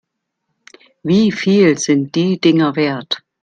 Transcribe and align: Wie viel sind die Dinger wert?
Wie 1.03 1.31
viel 1.31 1.77
sind 1.77 2.15
die 2.15 2.41
Dinger 2.41 2.75
wert? 2.75 3.23